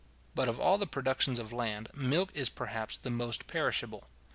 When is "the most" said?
2.97-3.45